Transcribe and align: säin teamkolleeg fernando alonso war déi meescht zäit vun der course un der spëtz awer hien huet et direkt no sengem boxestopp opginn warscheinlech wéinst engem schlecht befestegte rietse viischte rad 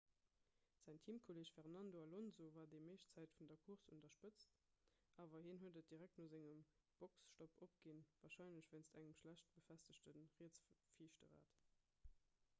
säin 0.83 0.99
teamkolleeg 1.07 1.49
fernando 1.57 1.97
alonso 2.03 2.45
war 2.55 2.69
déi 2.71 2.79
meescht 2.85 3.11
zäit 3.17 3.33
vun 3.41 3.49
der 3.51 3.57
course 3.65 3.91
un 3.95 3.99
der 4.05 4.13
spëtz 4.15 4.45
awer 5.25 5.43
hien 5.49 5.59
huet 5.65 5.77
et 5.83 5.91
direkt 5.93 6.17
no 6.21 6.25
sengem 6.31 6.63
boxestopp 7.03 7.61
opginn 7.67 8.01
warscheinlech 8.23 8.71
wéinst 8.73 8.97
engem 9.03 9.19
schlecht 9.21 9.53
befestegte 9.59 10.17
rietse 10.17 10.49
viischte 10.97 11.31
rad 11.35 11.55